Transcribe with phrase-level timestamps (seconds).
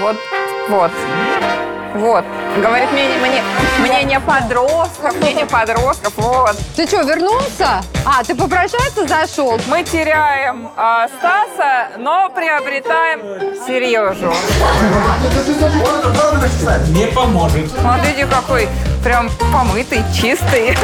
[0.00, 0.16] Вот,
[0.68, 0.90] вот.
[1.94, 2.24] Вот.
[2.62, 3.42] Говорит, мне, мне,
[3.80, 6.56] мне не подростков, мне не подростков, вот.
[6.76, 7.82] Ты что, вернулся?
[8.04, 9.58] А, ты попрощаться зашел?
[9.66, 13.20] Мы теряем э, Стаса, но приобретаем
[13.66, 14.32] Сережу.
[16.90, 17.70] Не поможет.
[17.72, 18.68] Смотрите, какой
[19.02, 20.76] прям помытый, чистый.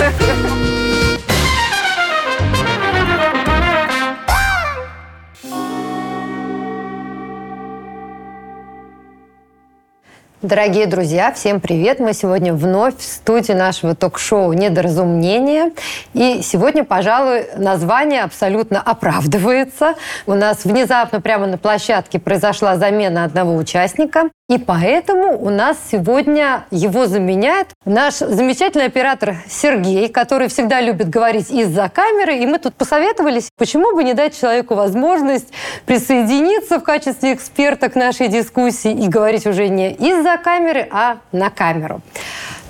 [10.45, 12.01] Дорогие друзья, всем привет!
[12.01, 15.73] Мы сегодня вновь в студии нашего ток-шоу «Недоразумение».
[16.12, 19.95] И сегодня, пожалуй, название абсолютно оправдывается.
[20.27, 24.29] У нас внезапно прямо на площадке произошла замена одного участника.
[24.51, 31.51] И поэтому у нас сегодня его заменяет наш замечательный оператор Сергей, который всегда любит говорить
[31.51, 32.37] из-за камеры.
[32.37, 35.49] И мы тут посоветовались, почему бы не дать человеку возможность
[35.87, 41.49] присоединиться в качестве эксперта к нашей дискуссии и говорить уже не из-за камеры, а на
[41.49, 42.02] камеру.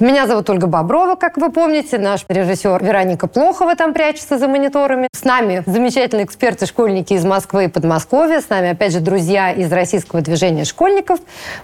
[0.01, 1.99] Меня зовут Ольга Боброва, как вы помните.
[1.99, 5.07] Наш режиссер Вероника Плохова там прячется за мониторами.
[5.13, 8.41] С нами замечательные эксперты-школьники из Москвы и Подмосковья.
[8.41, 11.21] С нами, опять же, друзья из Российского движения школьников.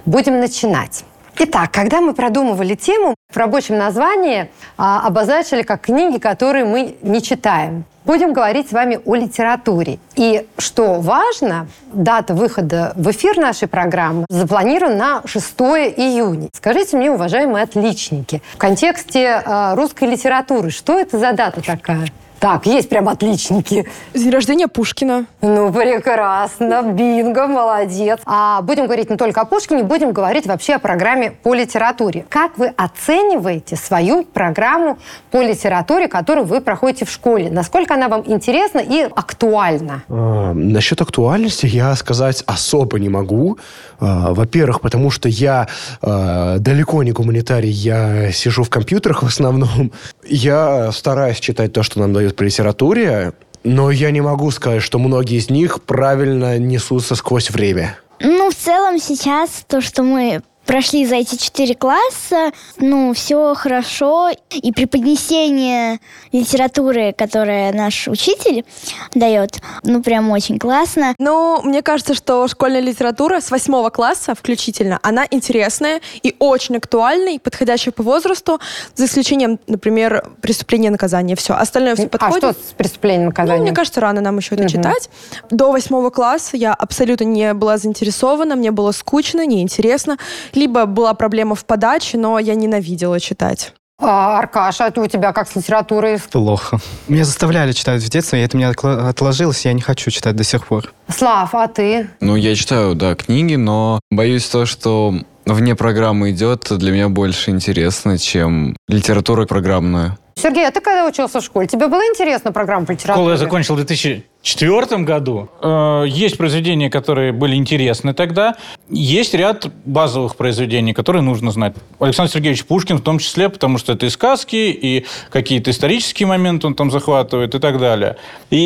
[0.07, 1.05] Будем начинать.
[1.39, 7.23] Итак, когда мы продумывали тему, в рабочем названии а, обозначили как книги, которые мы не
[7.23, 7.85] читаем.
[8.05, 9.99] Будем говорить с вами о литературе.
[10.17, 16.49] И что важно, дата выхода в эфир нашей программы запланирована на 6 июня.
[16.55, 22.09] Скажите мне, уважаемые отличники, в контексте э, русской литературы, что это за дата такая?
[22.41, 23.87] Так, есть прям отличники.
[24.15, 25.27] День рождения Пушкина.
[25.43, 26.83] Ну, прекрасно.
[26.83, 28.19] Бинго, молодец.
[28.25, 32.25] А будем говорить не только о Пушкине, будем говорить вообще о программе по литературе.
[32.31, 34.99] Как вы оцениваете свою программу
[35.31, 37.51] по литературе, которую вы проходите в школе?
[37.51, 40.05] Насколько она вам интересна и актуальна?
[40.09, 43.59] А, насчет актуальности я сказать особо не могу.
[43.99, 45.69] А, во-первых, потому что я
[46.01, 49.93] а, далеко не гуманитарий, я сижу в компьютерах в основном.
[50.27, 53.33] Я стараюсь читать то, что нам дают по литературе,
[53.65, 57.99] но я не могу сказать, что многие из них правильно несутся сквозь время.
[58.21, 64.31] Ну, в целом сейчас то, что мы прошли за эти четыре класса, ну, все хорошо.
[64.51, 65.99] И преподнесение
[66.31, 68.65] литературы, которое наш учитель
[69.13, 71.17] дает, ну, прям очень классно.
[71.19, 77.33] Ну, мне кажется, что школьная литература с восьмого класса включительно, она интересная и очень актуальная,
[77.33, 78.61] и подходящая по возрасту,
[78.95, 81.35] за исключением, например, преступления и наказания.
[81.35, 81.55] Все.
[81.55, 82.45] Остальное все подходит.
[82.45, 83.63] А что с преступлением и Ну, наказанием?
[83.65, 84.71] мне кажется, рано нам еще это Мгм.
[84.73, 85.11] читать.
[85.51, 90.17] До восьмого класса я абсолютно не была заинтересована, мне было скучно, неинтересно.
[90.61, 93.73] Либо была проблема в подаче, но я ненавидела читать.
[93.99, 96.19] А, Аркаша, ты у тебя как с литературой?
[96.31, 96.79] Плохо.
[97.09, 100.45] Меня заставляли читать в детстве, и это у меня отложилось, я не хочу читать до
[100.45, 100.93] сих пор.
[101.09, 102.11] Слав, а ты?
[102.21, 105.15] Ну, я читаю, да, книги, но боюсь то, что
[105.47, 110.19] вне программы идет, для меня больше интересно, чем литература программная.
[110.41, 111.67] Сергей, а ты когда учился в школе?
[111.69, 113.15] Тебе было интересно программа по литературе?
[113.15, 115.49] Школу я закончил в 2004 году.
[115.63, 118.57] Э, Есть произведения, которые были интересны тогда.
[118.89, 121.75] Есть ряд базовых произведений, которые нужно знать.
[121.99, 126.67] Александр Сергеевич Пушкин в том числе, потому что это и сказки, и какие-то исторические моменты
[126.67, 128.17] он там захватывает и так далее.
[128.49, 128.57] И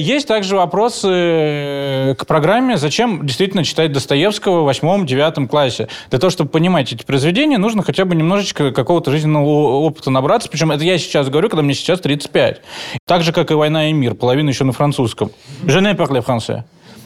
[0.00, 5.88] есть также вопросы э, к программе, зачем действительно читать Достоевского в восьмом-девятом классе.
[6.10, 9.44] Для того, чтобы понимать эти произведения, нужно хотя бы немножечко какого-то жизненного
[9.80, 10.48] опыта набраться.
[10.48, 12.60] Причем это я сейчас говорю, когда мне сейчас 35.
[13.06, 15.30] Так же, как и «Война и мир», половина еще на французском.
[15.64, 16.64] Je ne parle français.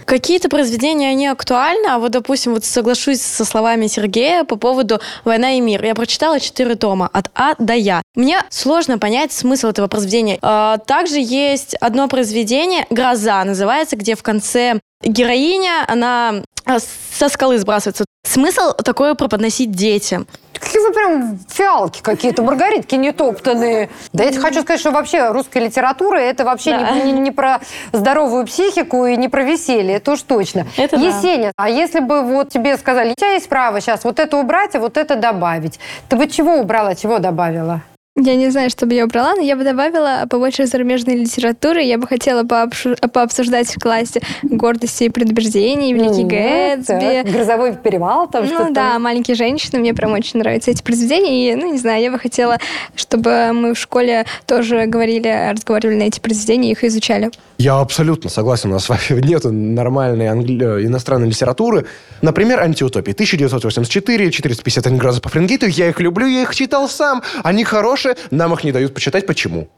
[0.09, 5.53] Какие-то произведения, они актуальны, а вот, допустим, вот соглашусь со словами Сергея по поводу «Война
[5.53, 5.85] и мир».
[5.85, 8.01] Я прочитала четыре тома от А до Я.
[8.15, 10.39] Мне сложно понять смысл этого произведения.
[10.41, 16.79] А, Также есть одно произведение «Гроза» называется, где в конце героиня, она а,
[17.13, 18.07] со скалы сбрасывается.
[18.27, 20.27] Смысл такое преподносить детям.
[20.61, 23.91] Какие вы прям фиалки какие-то, маргаритки нетоптанные.
[24.13, 26.91] Да я хочу сказать, что вообще русская литература это вообще Да.
[26.93, 27.61] не, не- не про
[27.93, 30.67] здоровую психику и не про веселье, это уж точно.
[30.77, 31.03] Это да.
[31.03, 34.75] Есеня, а если бы вот тебе сказали, у тебя есть право сейчас вот это убрать,
[34.75, 35.79] а вот это добавить,
[36.09, 37.83] ты бы чего убрала, чего добавила?
[38.21, 41.83] Я не знаю, что бы я убрала, но я бы добавила побольше зарубежной литературы.
[41.83, 47.23] Я бы хотела пообшу- пообсуждать в классе гордости и предубеждений, Великий Ну, Гэтсби.
[47.23, 48.73] так, Грозовой перевал там Ну что-то.
[48.75, 51.53] да, «Маленькие женщины», мне прям очень нравятся эти произведения.
[51.53, 52.59] И, ну, не знаю, я бы хотела,
[52.97, 57.31] чтобы мы в школе тоже говорили, разговаривали на эти произведения и их изучали.
[57.59, 61.87] Я абсолютно согласен, у нас вами нет нормальной англи- э, иностранной литературы.
[62.23, 65.67] Например, «Антиутопия» 1984, 451 градуса по Фаренгейту.
[65.67, 67.23] Я их люблю, я их читал сам.
[67.45, 69.27] Они хорошие, нам их не дают почитать.
[69.27, 69.69] Почему?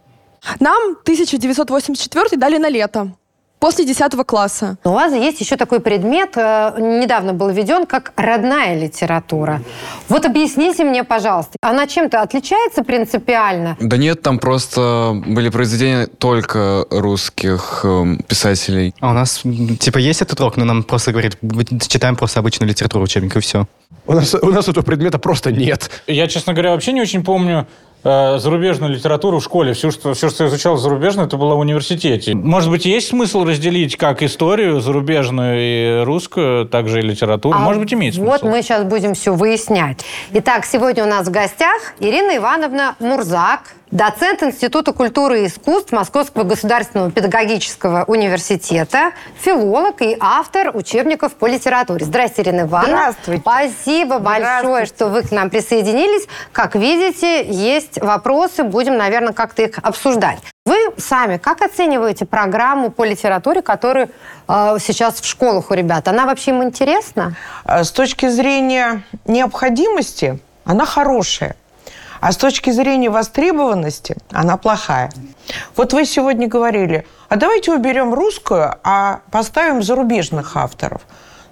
[0.59, 3.13] Нам 1984 дали на лето.
[3.61, 4.79] После 10 класса.
[4.85, 9.61] У вас есть еще такой предмет, э, недавно был введен, как родная литература.
[10.09, 13.77] Вот объясните мне, пожалуйста, она чем-то отличается принципиально?
[13.79, 18.95] Да нет, там просто были произведения только русских эм, писателей.
[18.99, 19.43] А у нас,
[19.79, 23.41] типа, есть этот урок, но нам просто говорит, «Вы читаем просто обычную литературу учебник, и
[23.41, 23.67] все.
[24.07, 25.91] У нас, у нас этого предмета просто нет.
[26.07, 27.67] Я, честно говоря, вообще не очень помню
[28.03, 29.75] зарубежную литературу в школе.
[29.75, 32.35] Все что, все, что я изучал зарубежно, это было в университете.
[32.35, 37.57] Может быть, есть смысл разделить как историю зарубежную и русскую, также и литературу?
[37.57, 38.31] А Может быть, имеет смысл.
[38.31, 40.05] Вот мы сейчас будем все выяснять.
[40.33, 46.45] Итак, сегодня у нас в гостях Ирина Ивановна Мурзак, доцент Института культуры и искусств Московского
[46.45, 52.05] государственного педагогического университета, филолог и автор учебников по литературе.
[52.05, 53.13] Здрасте, Ирина Ивановна.
[53.15, 53.41] Здравствуйте.
[53.43, 54.87] Спасибо большое, Здравствуйте.
[54.87, 56.27] что вы к нам присоединились.
[56.53, 60.39] Как видите, есть вопросы, будем, наверное, как-то их обсуждать.
[60.67, 64.11] Вы сами как оцениваете программу по литературе, которая
[64.47, 66.07] э, сейчас в школах у ребят?
[66.07, 67.35] Она вообще им интересна?
[67.65, 71.57] Э, С точки зрения необходимости она хорошая.
[72.21, 75.11] А с точки зрения востребованности она плохая.
[75.77, 81.03] Вот вы сегодня говорили, а давайте уберем русскую, а поставим зарубежных авторов.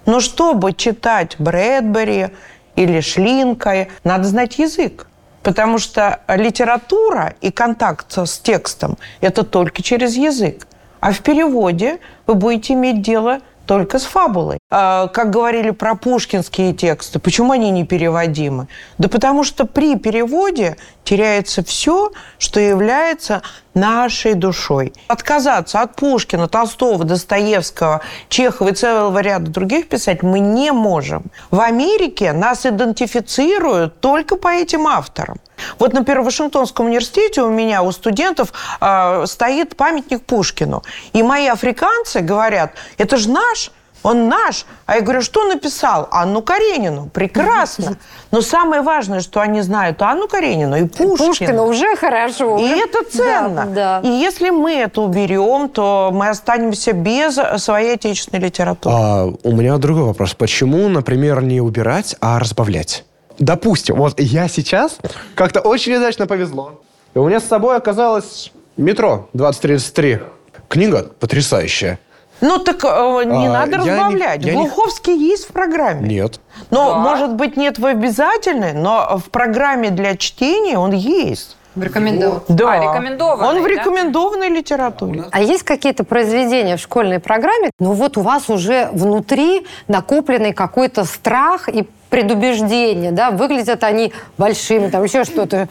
[0.05, 2.29] Но чтобы читать Брэдбери
[2.75, 5.07] или Шлинка, надо знать язык.
[5.41, 10.67] Потому что литература и контакт с текстом– это только через язык.
[10.99, 13.39] А в переводе вы будете иметь дело
[13.69, 14.57] только с фабулой.
[14.71, 18.67] А, как говорили про пушкинские тексты, почему они непереводимы?
[18.97, 20.75] Да потому что при переводе
[21.09, 23.41] теряется все, что является
[23.73, 24.93] нашей душой.
[25.07, 31.23] Отказаться от Пушкина, Толстого, Достоевского, Чехова и целого ряда других писателей мы не можем.
[31.49, 35.37] В Америке нас идентифицируют только по этим авторам.
[35.79, 40.83] Вот, например, в Вашингтонском университете у меня, у студентов э, стоит памятник Пушкину.
[41.13, 43.71] И мои африканцы говорят, это же наш,
[44.03, 44.65] он наш.
[44.85, 46.07] А я говорю, что написал?
[46.11, 47.09] Анну Каренину.
[47.13, 47.97] Прекрасно.
[48.31, 51.17] Но самое важное, что они знают Анну Каренину и Пушкина.
[51.27, 52.57] Пушкина уже хорошо.
[52.57, 53.65] И уже- это ценно.
[53.65, 54.07] Да, да.
[54.07, 58.95] И если мы это уберем, то мы останемся без своей отечественной литературы.
[58.97, 60.33] А, у меня другой вопрос.
[60.33, 63.05] Почему, например, не убирать, а разбавлять?
[63.37, 64.97] Допустим, вот я сейчас
[65.35, 66.81] как-то очень удачно повезло.
[67.15, 70.19] И у меня с собой оказалось метро 2033.
[70.67, 71.99] Книга потрясающая.
[72.41, 74.43] Ну так э, не А, надо не- разбавлять.
[74.43, 76.07] не- Глуховский есть в программе.
[76.07, 76.39] Нет.
[76.71, 81.55] Но, может быть, нет в обязательной, но в программе для чтения он есть.
[81.75, 82.41] Рекомендован.
[82.47, 82.71] Да.
[82.71, 83.69] А, рекомендованный, Он в да?
[83.69, 85.25] рекомендованной литературе.
[85.31, 87.69] А есть какие-то произведения в школьной программе?
[87.79, 93.31] Ну вот у вас уже внутри накопленный какой-то страх и предубеждение, да?
[93.31, 95.69] Выглядят они большими, там еще что-то.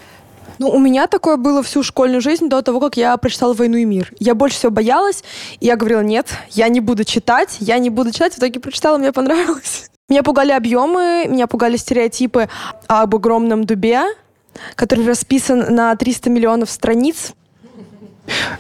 [0.59, 3.85] Ну, у меня такое было всю школьную жизнь до того, как я прочитала «Войну и
[3.85, 4.13] мир».
[4.19, 5.23] Я больше всего боялась,
[5.61, 8.35] и я говорила, нет, я не буду читать, я не буду читать.
[8.35, 9.91] В итоге прочитала, мне понравилось.
[10.09, 12.49] Меня пугали объемы, меня пугали стереотипы
[12.87, 14.05] об огромном дубе,
[14.75, 17.35] который расписан на 300 миллионов страниц.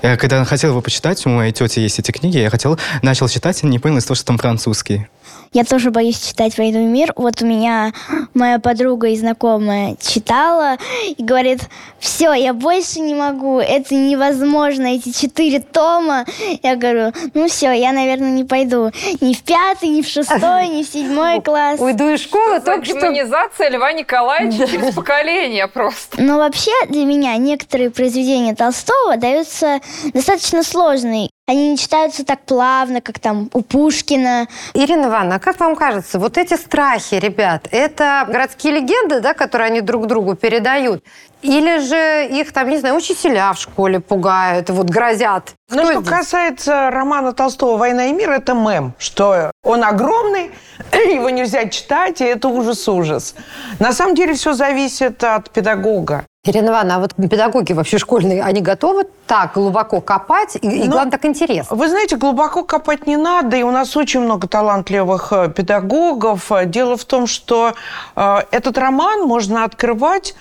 [0.02, 3.62] Я когда хотел его почитать, у моей тети есть эти книги, я хотел, начал читать,
[3.62, 5.08] не понял из того, что там французский.
[5.52, 7.12] Я тоже боюсь читать «Войну и мир».
[7.16, 7.92] Вот у меня
[8.34, 10.76] моя подруга и знакомая читала
[11.16, 11.60] и говорит,
[11.98, 16.26] все, я больше не могу, это невозможно, эти четыре тома.
[16.62, 18.90] Я говорю, ну все, я, наверное, не пойду
[19.20, 21.80] ни в пятый, ни в шестой, ни в седьмой класс.
[21.80, 23.00] Уйду из школы За только что...
[23.00, 26.20] демонизация Льва Николаевича через поколение просто.
[26.20, 29.80] Но вообще для меня некоторые произведения Толстого даются
[30.12, 31.30] достаточно сложные.
[31.48, 34.48] Они не читаются так плавно, как там у Пушкина.
[34.74, 39.68] Ирина Ивановна, а как вам кажется, вот эти страхи, ребят, это городские легенды, да, которые
[39.68, 41.02] они друг другу передают?
[41.40, 45.54] Или же их, там, не знаю, учителя в школе пугают, вот грозят?
[45.70, 46.08] Ну, что здесь?
[46.08, 50.50] касается романа Толстого «Война и мир», это мем, что он огромный,
[50.92, 53.34] его нельзя читать, и это ужас-ужас.
[53.78, 56.26] На самом деле все зависит от педагога.
[56.48, 60.56] Ирина Ивановна, а вот педагоги вообще школьные, они готовы так глубоко копать?
[60.56, 61.76] И, и Ну, главное, так интересно.
[61.76, 66.50] Вы знаете, глубоко копать не надо, и у нас очень много талантливых э, педагогов.
[66.66, 67.74] Дело в том, что
[68.16, 70.34] э, этот роман можно открывать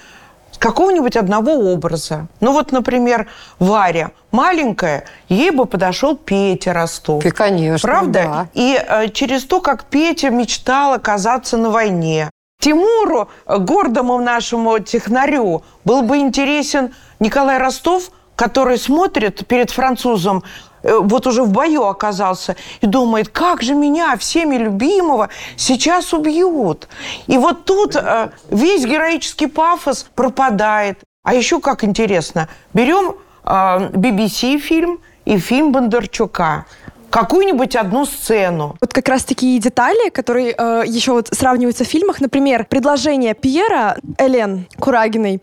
[0.58, 2.28] какого-нибудь одного образа.
[2.40, 3.28] Ну вот, например,
[3.60, 7.26] Варя маленькая, ей бы подошел Петя Ростов.
[7.26, 8.24] И, конечно, Правда?
[8.24, 8.48] да.
[8.54, 12.30] И э, через то, как Петя мечтал оказаться на войне.
[12.68, 20.44] Тимуру, э, гордому нашему технарю, был бы интересен Николай Ростов, который смотрит перед французом,
[20.84, 26.90] э, вот уже в бою оказался, и думает, как же меня, всеми любимого, сейчас убьют.
[27.28, 31.00] И вот тут э, весь героический пафос пропадает.
[31.24, 36.66] А еще как интересно, берем BBC фильм и фильм Бондарчука.
[37.10, 38.76] Какую-нибудь одну сцену.
[38.82, 42.22] Вот как раз такие детали, которые э, еще вот сравниваются в фильмах.
[42.22, 45.42] Например, предложение Пьера Элен Курагиной.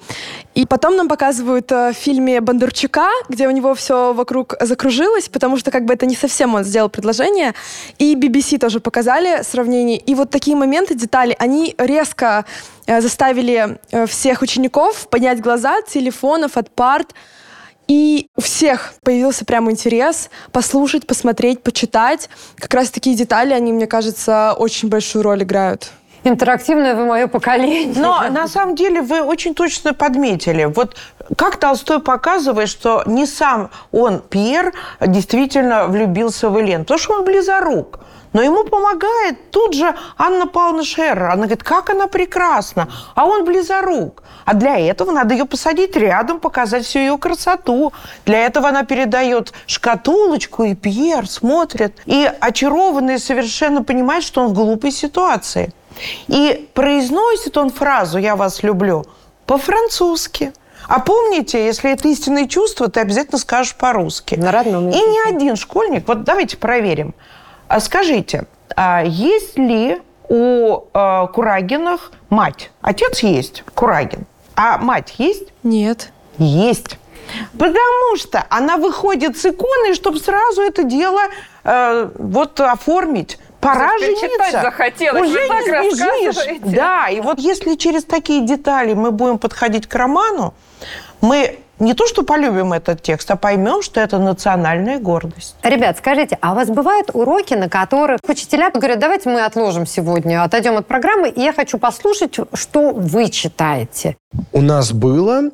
[0.55, 5.57] И потом нам показывают э, в фильме Бондарчука, где у него все вокруг закружилось, потому
[5.57, 7.55] что как бы это не совсем он сделал предложение.
[7.99, 9.99] И BBC тоже показали сравнение.
[9.99, 12.45] И вот такие моменты, детали, они резко
[12.87, 17.15] э, заставили э, всех учеников поднять глаза от телефонов, от парт,
[17.89, 22.29] и у всех появился прям интерес послушать, посмотреть, почитать.
[22.57, 25.91] Как раз такие детали, они, мне кажется, очень большую роль играют.
[26.25, 27.93] Интерактивное вы мое поколение.
[27.97, 30.65] Но на самом деле вы очень точно подметили.
[30.65, 30.97] Вот
[31.37, 37.25] как Толстой показывает, что не сам он, Пьер, действительно влюбился в Элен, потому что он
[37.25, 38.01] близорук.
[38.35, 41.27] Но ему помогает тут же Анна Павловна Шерер.
[41.27, 42.89] Она говорит, как она прекрасна.
[43.15, 44.25] А он близорук.
[44.45, 47.93] А для этого надо ее посадить рядом, показать всю ее красоту.
[48.27, 52.01] Для этого она передает шкатулочку, и Пьер смотрит.
[52.07, 55.73] И очарованный совершенно понимает, что он в глупой ситуации.
[56.27, 59.07] И произносит он фразу «я вас люблю»
[59.47, 60.53] по-французски.
[60.89, 64.35] А помните, если это истинные чувства, ты обязательно скажешь по-русски.
[64.35, 67.15] На родном И ни один школьник, вот давайте проверим.
[67.75, 68.45] А скажите,
[68.77, 72.71] а есть ли у э, Курагиных мать?
[72.81, 74.27] Отец есть, Курагин.
[74.55, 75.49] А мать есть?
[75.65, 76.13] Нет.
[76.39, 77.01] Есть.
[77.59, 81.21] Потому что она выходит с иконой, чтобы сразу это дело
[81.65, 83.41] э, вот оформить.
[83.59, 84.63] Пора жениться.
[84.63, 86.61] захотелось, Уже не сбежишь.
[86.77, 90.55] Да, и вот если через такие детали мы будем подходить к роману,
[91.21, 95.57] мы не то что полюбим этот текст, а поймем, что это национальная гордость.
[95.63, 100.43] Ребят, скажите, а у вас бывают уроки, на которых учителя говорят, давайте мы отложим сегодня,
[100.43, 104.17] отойдем от программы, и я хочу послушать, что вы читаете.
[104.53, 105.51] У нас было,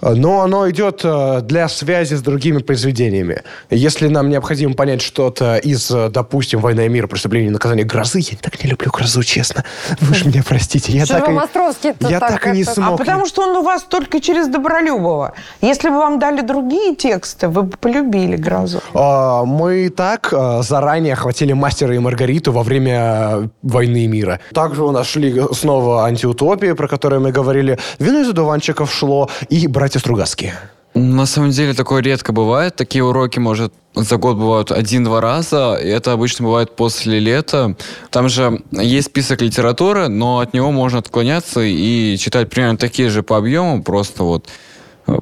[0.00, 3.42] но оно идет э, для связи с другими произведениями.
[3.70, 8.18] Если нам необходимо понять что-то из, э, допустим, «Война и мир», «Преступление и наказание», «Грозы»,
[8.18, 9.64] я так не люблю «Грозу», честно.
[10.00, 10.92] Вы же меня простите.
[10.92, 12.98] Я Что так, и, Островский-то я так так и не это- А смог.
[12.98, 15.34] потому что он у вас только через Добролюбова.
[15.64, 18.80] Если бы вам дали другие тексты, вы бы полюбили «Грозу».
[18.92, 24.06] А, Мы и так а, заранее охватили «Мастера и Маргариту» во время а, «Войны и
[24.06, 24.40] мира».
[24.52, 27.78] Также у нас шли снова антиутопии, про которые мы говорили.
[27.98, 30.52] «Вино из одуванчиков» шло и «Братья Стругацкие».
[30.92, 32.76] На самом деле такое редко бывает.
[32.76, 37.74] Такие уроки, может, за год бывают один-два раза, и это обычно бывает после лета.
[38.10, 43.22] Там же есть список литературы, но от него можно отклоняться и читать примерно такие же
[43.22, 44.73] по объему, просто вот, э,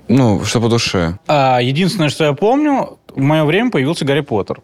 [0.09, 1.19] ну, что по душе.
[1.27, 4.61] А единственное, что я помню, в мое время появился Гарри Поттер.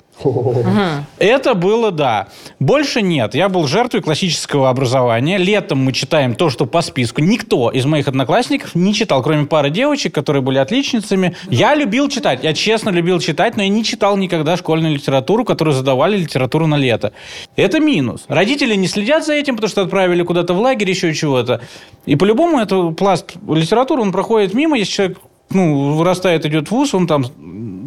[1.19, 2.29] Это было, да.
[2.59, 3.35] Больше нет.
[3.35, 5.39] Я был жертвой классического образования.
[5.39, 7.21] Летом мы читаем то, что по списку.
[7.21, 11.37] Никто из моих одноклассников не читал, кроме пары девочек, которые были отличницами.
[11.51, 12.41] Я любил читать.
[12.43, 16.77] Я честно любил читать, но я не читал никогда школьную литературу, которую задавали литературу на
[16.77, 17.13] лето.
[17.57, 18.25] Это минус.
[18.29, 21.61] Родители не следят за этим, потому что отправили куда-то в лагерь, еще чего-то.
[22.07, 25.19] И по-любому это пласт литературы, он проходит мимо, если человек
[25.51, 27.25] ну, вырастает, идет в ВУЗ, он там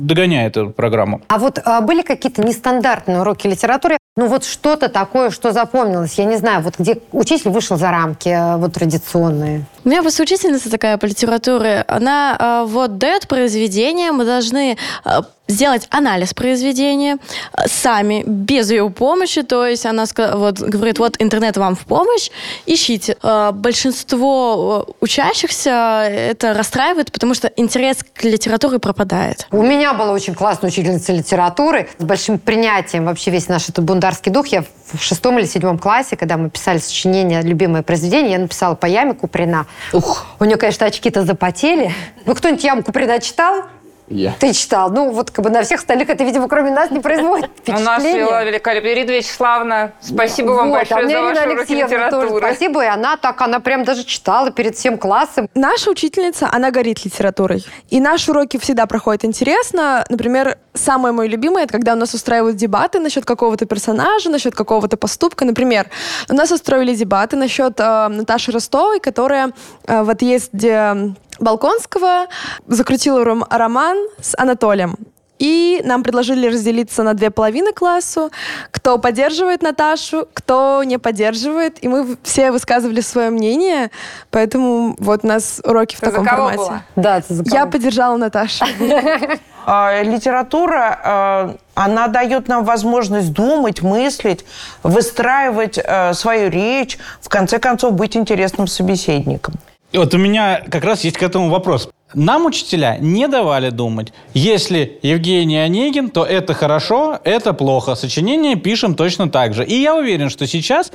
[0.05, 1.21] догоняет эту программу.
[1.27, 3.97] А вот а, были какие-то нестандартные уроки литературы?
[4.17, 8.27] Ну вот что-то такое, что запомнилось, я не знаю, вот где учитель вышел за рамки
[8.27, 9.63] э, вот традиционные.
[9.85, 11.85] У меня просто учительница такая по литературе.
[11.87, 17.17] Она э, вот дает произведение, мы должны э, сделать анализ произведения
[17.65, 19.43] сами, без ее помощи.
[19.43, 22.29] То есть она вот, говорит, вот интернет вам в помощь,
[22.65, 23.17] ищите.
[23.53, 29.47] Большинство учащихся это расстраивает, потому что интерес к литературе пропадает.
[29.51, 34.31] У меня была очень классная учительница литературы с большим принятием вообще весь наш этот бундарский
[34.31, 34.47] дух.
[34.47, 38.87] Я в шестом или седьмом классе, когда мы писали сочинение «Любимое произведение», я написала по
[38.87, 39.67] яме Куприна.
[39.93, 41.93] Ух, у нее, конечно, очки-то запотели.
[42.25, 43.65] Ну, кто-нибудь яму Куприна читал?
[44.11, 44.33] Я.
[44.39, 44.91] Ты читал.
[44.91, 48.03] Ну, вот как бы на всех остальных это, видимо, кроме нас не производит У нас
[48.03, 49.93] вела великолепная Ирина Вячеславовна.
[50.01, 52.37] Спасибо вам Вот, а большое за ваши уроки тоже литературы.
[52.37, 55.47] спасибо, и она так, она прям даже читала перед всем классом.
[55.55, 57.65] Наша учительница, она горит литературой.
[57.89, 60.05] И наши уроки всегда проходят интересно.
[60.09, 64.97] Например, самое мое любимое, это когда у нас устраивают дебаты насчет какого-то персонажа, насчет какого-то
[64.97, 65.45] поступка.
[65.45, 65.89] Например,
[66.29, 69.51] у нас устроили дебаты насчет э, Наташи Ростовой, которая
[69.87, 72.27] э, в отъезде Балконского
[72.67, 74.95] закрутила ром- роман с Анатолием.
[75.39, 78.29] И нам предложили разделиться на две половины классу.
[78.69, 81.83] Кто поддерживает Наташу, кто не поддерживает.
[81.83, 83.89] И мы все высказывали свое мнение.
[84.29, 86.57] Поэтому вот у нас уроки в Ты за таком кого формате.
[86.59, 86.81] была?
[86.95, 87.71] Да, ты за Я кого?
[87.71, 88.65] поддержала Наташу.
[89.65, 94.45] А, Литература, а, она дает нам возможность думать, мыслить,
[94.83, 99.55] выстраивать а, свою речь, в конце концов быть интересным собеседником.
[99.91, 101.89] И Вот у меня как раз есть к этому вопрос.
[102.13, 104.13] Нам учителя не давали думать.
[104.33, 107.95] Если Евгений Онегин, то это хорошо, это плохо.
[107.95, 109.65] Сочинение пишем точно так же.
[109.65, 110.91] И я уверен, что сейчас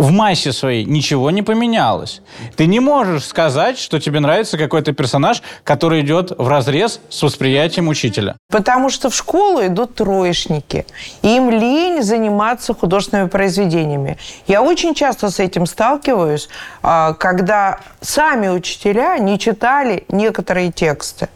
[0.00, 2.22] в массе своей ничего не поменялось.
[2.56, 7.86] Ты не можешь сказать, что тебе нравится какой-то персонаж, который идет в разрез с восприятием
[7.88, 8.36] учителя.
[8.50, 10.86] Потому что в школу идут троечники.
[11.20, 14.16] Им лень заниматься художественными произведениями.
[14.46, 16.48] Я очень часто с этим сталкиваюсь,
[16.82, 21.28] а, когда сами учителя не читали некоторые тексты.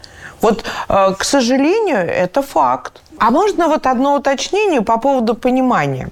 [0.44, 3.00] Вот, а, к сожалению, это факт.
[3.18, 6.08] А можно вот одно уточнение по поводу понимания.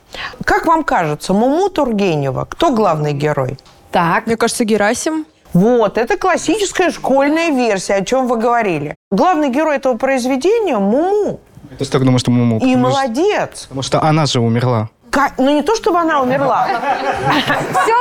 [0.47, 3.59] Как вам кажется, Муму Тургенева, кто главный герой?
[3.91, 4.27] Так.
[4.27, 5.27] Мне кажется, Герасим.
[5.53, 8.95] Вот, это классическая школьная версия, о чем вы говорили.
[9.11, 11.41] Главный герой этого произведения– Муму.
[11.71, 12.57] Я тоже так думаю, что Муму.
[12.57, 13.63] И потому что- молодец.
[13.65, 14.89] Потому что она же умерла.
[15.39, 16.67] Ну, не то, чтобы она умерла.
[16.67, 17.95] Все,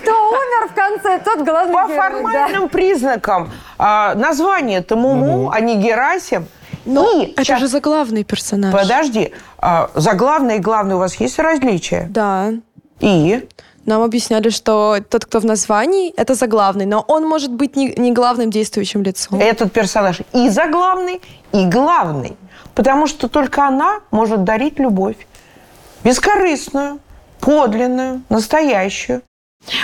[0.00, 5.76] кто умер в конце, тот главный По формальным признакам а, название это Муму, а не
[5.76, 6.46] Герасим.
[6.86, 8.72] И Это щас- же заглавный персонаж.
[8.72, 12.06] Подожди, а, заглавный и главный у вас есть различия?
[12.10, 12.52] Да.
[13.00, 13.48] И?
[13.86, 18.12] Нам объясняли, что тот, кто в названии, это заглавный, но он может быть не, не
[18.12, 19.40] главным действующим лицом.
[19.40, 21.20] Этот персонаж и заглавный,
[21.52, 22.36] и главный.
[22.74, 25.16] Потому что только она может дарить любовь.
[26.04, 27.00] Бескорыстную,
[27.40, 29.22] подлинную, настоящую.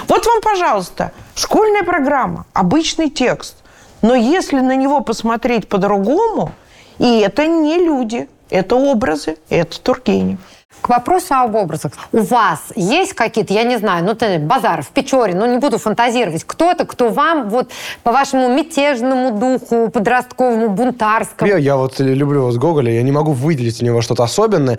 [0.07, 3.57] Вот вам, пожалуйста, школьная программа, обычный текст.
[4.03, 6.53] Но если на него посмотреть по-другому,
[6.99, 10.39] и это не люди, это образы, это Тургенев.
[10.83, 11.93] К вопросу об образах.
[12.12, 16.45] У вас есть какие-то, я не знаю, ну, ты, Базаров, Печорин, ну, не буду фантазировать,
[16.45, 17.71] кто-то, кто вам вот
[18.03, 23.33] по вашему мятежному духу, подростковому, бунтарскому, Я, я вот люблю вот Гоголя, я не могу
[23.33, 24.79] выделить у него что-то особенное.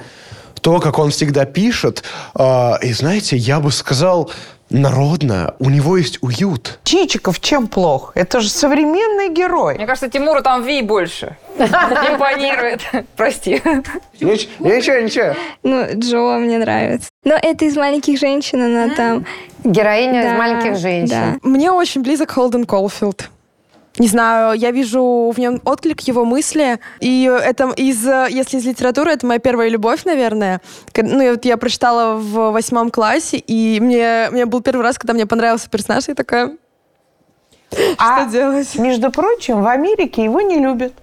[0.59, 2.03] То, как он всегда пишет,
[2.35, 4.29] а, и знаете, я бы сказал,
[4.69, 6.79] народно, у него есть уют.
[6.83, 8.11] Чичиков чем плох?
[8.15, 9.75] Это же современный герой.
[9.75, 11.35] Мне кажется, Тимуру там Ви больше.
[11.57, 12.81] Импонирует.
[13.15, 13.61] Прости.
[14.19, 15.35] Нич- Ничего, ничего.
[15.63, 17.09] Ну, Джо мне нравится.
[17.23, 19.25] Но это из «Маленьких женщин», она там...
[19.63, 21.39] героиня из «Маленьких женщин».
[21.43, 23.29] Мне очень близок Холден Колфилд.
[23.97, 26.79] Не знаю, я вижу в нем отклик его мысли.
[27.01, 30.61] И это из, э, если из литературы, это моя первая любовь, наверное.
[30.95, 35.13] Ну, и вот я прочитала в восьмом классе, и мне, мне был первый раз, когда
[35.13, 36.55] мне понравился персонаж, и такая,
[37.97, 38.75] А, что делать?
[38.75, 40.93] между прочим, в Америке его не любят.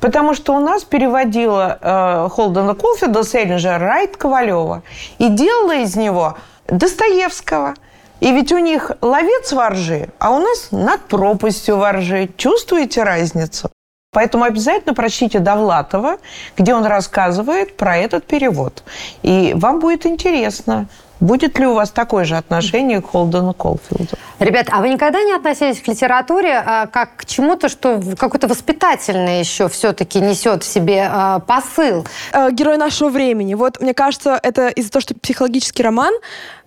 [0.00, 4.82] Потому что у нас переводила э, Холдена Колфилда Селлинджер Райт Ковалева
[5.18, 6.36] и делала из него
[6.68, 7.74] Достоевского.
[8.20, 12.30] И ведь у них ловец воржи, а у нас над пропастью воржи.
[12.36, 13.70] Чувствуете разницу?
[14.14, 16.16] Поэтому обязательно прочтите Довлатова,
[16.56, 18.82] где он рассказывает про этот перевод.
[19.22, 20.86] И вам будет интересно,
[21.20, 24.16] будет ли у вас такое же отношение к Холдену Колфилду.
[24.38, 29.40] Ребят, а вы никогда не относились к литературе а, как к чему-то, что какой-то воспитательный
[29.40, 32.06] еще все-таки несет в себе а, посыл?
[32.32, 33.54] Э, Герой нашего времени.
[33.54, 36.12] Вот, мне кажется, это из-за того, что психологический роман.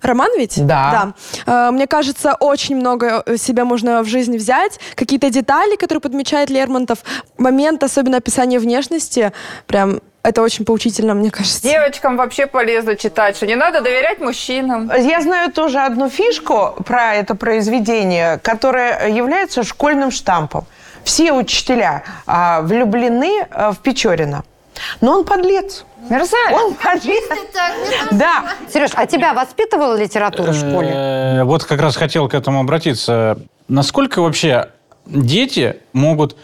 [0.00, 0.64] Роман ведь?
[0.66, 1.12] Да.
[1.46, 1.68] Да.
[1.68, 4.80] Э, Мне кажется, очень много э, себя можно в жизни взять.
[4.94, 7.00] Какие-то детали, которые подмечает Лермонтов.
[7.38, 9.32] Момент, особенно описания внешности,
[9.66, 11.62] прям это очень поучительно, мне кажется.
[11.62, 14.90] Девочкам вообще полезно читать, что не надо доверять мужчинам.
[14.94, 20.66] Я знаю тоже одну фишку про это произведение, которое является школьным штампом.
[21.04, 24.44] Все учителя а, влюблены а, в Печорина.
[25.00, 25.84] Но он подлец.
[26.10, 26.52] Мерзавец.
[26.52, 27.24] Он подлец.
[28.10, 28.44] Да.
[28.72, 30.90] Сереж, а тебя воспитывала литература в школе?
[30.92, 33.38] Э, Вот как раз хотел к этому обратиться.
[33.68, 34.68] Насколько вообще
[35.06, 36.36] дети могут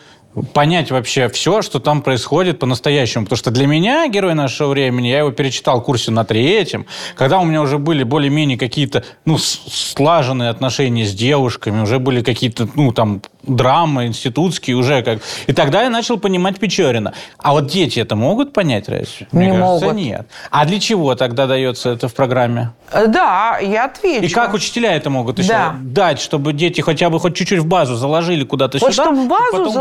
[0.53, 3.25] понять вообще все, что там происходит по-настоящему.
[3.25, 7.39] Потому что для меня, герой нашего времени, я его перечитал в курсе на третьем, когда
[7.39, 12.93] у меня уже были более-менее какие-то, ну, слаженные отношения с девушками, уже были какие-то, ну,
[12.93, 15.19] там, драмы институтские уже как...
[15.47, 17.13] И тогда я начал понимать Печорина.
[17.39, 19.29] А вот дети это могут понять разве?
[19.33, 19.97] Мне Не кажется, могут.
[19.97, 20.27] нет.
[20.51, 22.71] А для чего тогда дается это в программе?
[22.91, 24.25] Э, Да, я отвечу.
[24.25, 25.77] И как учителя это могут еще Да.
[25.79, 29.05] дать, чтобы дети хотя бы хоть чуть-чуть в базу заложили куда-то Вот сюда?
[29.05, 29.73] чтобы в базу потом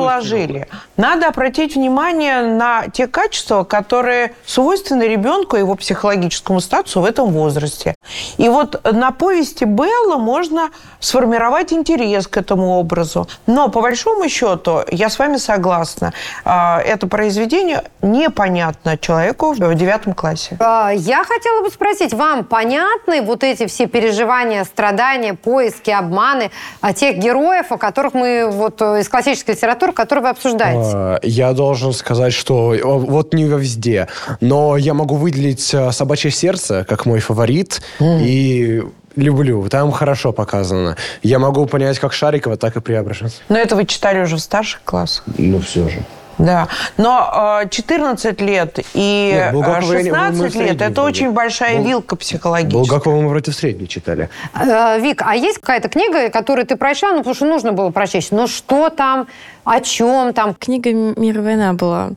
[0.43, 7.05] заложили, надо обратить внимание на те качества, которые свойственны ребенку и его психологическому статусу в
[7.05, 7.95] этом возрасте.
[8.37, 13.27] И вот на повести Белла можно сформировать интерес к этому образу.
[13.47, 16.13] Но по большому счету, я с вами согласна,
[16.45, 20.57] а, это произведение непонятно человеку в девятом классе.
[20.59, 26.51] А, Я хотела бы спросить, вам понятны вот эти все переживания, страдания, поиски, обманы
[26.81, 30.91] а, тех героев, о которых мы вот э, из классической литературы, которые вы обсуждаете?
[30.93, 34.07] А, Я должен сказать, что э, вот не везде,
[34.41, 38.83] но я могу выделить э, «Собачье сердце» как мой фаворит, и
[39.15, 39.67] люблю.
[39.69, 40.97] Там хорошо показано.
[41.21, 43.37] Я могу понять как Шарикова, так и Преображенца.
[43.49, 45.23] Но это вы читали уже в старших классах.
[45.37, 46.03] Ну, все же.
[46.37, 46.67] Да,
[46.97, 51.01] но э, 14 лет и Нет, Булгакова э, 16 лет– это вроде.
[51.01, 52.79] очень большая Бул- вилка психологическая.
[52.81, 54.29] Булгакова мы вроде в средней читали.
[54.55, 58.31] Э, Вик, а есть какая-то книга, которую ты прочла, ну, потому что нужно было прочесть?
[58.31, 59.27] Ну, что там,
[59.63, 60.53] о чем там?
[60.55, 62.09] Книга «Мир и война» была.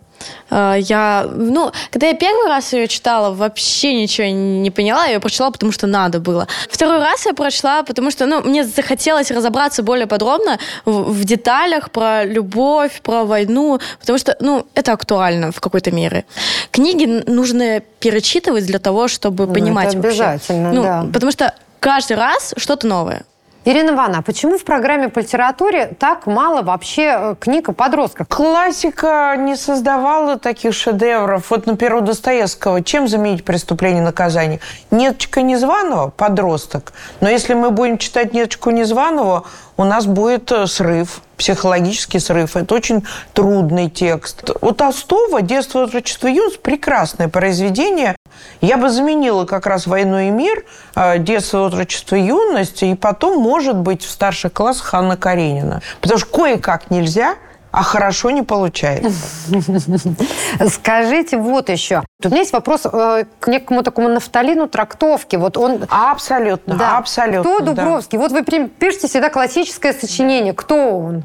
[0.50, 5.06] Э, Я, ну, когда я первый раз ее читала, вообще ничего не поняла.
[5.06, 6.46] Я ее прочла, потому что надо было.
[6.70, 11.90] Второй раз я прочла, потому что, ну, мне захотелось разобраться более подробно в, в деталях
[11.90, 16.24] про любовь, про войну, потому что, ну, это актуально в какой-то мере.
[16.70, 20.22] Книги нужно перечитывать для того, чтобы Ну, понимать это вообще.
[20.24, 21.06] обязательно, Ну, да.
[21.12, 23.24] Потому что каждый раз что-то новое.
[23.68, 28.28] Ирина Ивановна, а почему в программе по литературе так мало вообще э, книг о подростках?
[28.28, 31.50] Классика не создавала таких шедевров.
[31.50, 34.60] Вот, например, у Достоевского чем заменить преступление и наказание?
[34.92, 36.92] Неточка Незваного– подросток.
[37.20, 39.42] Но если мы будем читать Неточку Незваного,
[39.76, 42.56] у нас будет э, срыв, психологический срыв.
[42.56, 44.50] Это очень трудный текст.
[44.60, 48.16] У Толстого «Детство, отрочество, юность»– прекрасное произведение.
[48.60, 53.76] Я бы заменила как раз «Войну и мир», э, «Детство, отрочество, юность», и потом, может
[53.76, 55.82] быть, в старших классах Анна Каренина.
[56.00, 57.36] Потому что кое-как нельзя,
[57.76, 59.10] а хорошо не получается.
[60.70, 62.02] Скажите вот еще.
[62.24, 65.36] У меня есть вопрос э, к некому такому нафталину трактовки.
[65.36, 65.84] Вот он...
[65.90, 66.96] Абсолютно, Да.
[66.96, 67.42] абсолютно.
[67.42, 67.72] Кто да.
[67.72, 68.18] Дубровский?
[68.18, 70.54] Вот вы пишете всегда классическое сочинение.
[70.54, 71.24] Кто он?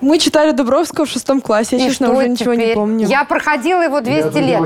[0.00, 1.76] Мы читали Дубровского в шестом классе.
[1.76, 2.74] Я, И честно, уже ничего не теперь?
[2.76, 3.06] помню.
[3.06, 4.60] Я проходила его 200 лет.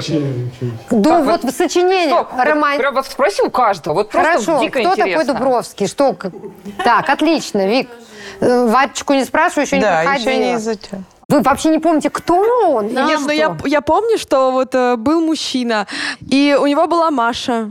[0.90, 2.78] Ну, Так, вот в сочинении Стоп, вот роман...
[2.94, 3.94] вот спроси у каждого.
[3.94, 5.34] Вот просто Хорошо, дико кто такой интересно.
[5.34, 5.86] Дубровский?
[5.88, 6.16] Что?
[6.84, 7.88] Так, отлично, Вик.
[8.40, 10.30] Э, Вадечку не спрашиваю, еще не Да, проходила.
[10.30, 11.04] еще не.
[11.28, 12.86] Вы вообще не помните, кто он?
[12.88, 13.32] Или Нет, но что?
[13.32, 15.86] я, я помню, что вот э, был мужчина,
[16.28, 17.70] и у него была Маша.